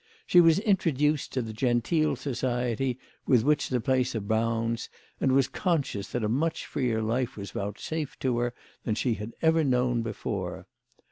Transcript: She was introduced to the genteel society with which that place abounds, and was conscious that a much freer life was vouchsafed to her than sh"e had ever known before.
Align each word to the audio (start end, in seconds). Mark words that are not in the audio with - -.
She 0.25 0.41
was 0.41 0.57
introduced 0.57 1.31
to 1.33 1.43
the 1.43 1.53
genteel 1.53 2.15
society 2.15 2.97
with 3.27 3.43
which 3.43 3.69
that 3.69 3.81
place 3.81 4.15
abounds, 4.15 4.89
and 5.19 5.31
was 5.31 5.47
conscious 5.47 6.07
that 6.07 6.23
a 6.23 6.27
much 6.27 6.65
freer 6.65 7.03
life 7.03 7.37
was 7.37 7.51
vouchsafed 7.51 8.19
to 8.21 8.39
her 8.39 8.55
than 8.83 8.95
sh"e 8.95 9.13
had 9.13 9.33
ever 9.43 9.63
known 9.63 10.01
before. 10.01 10.65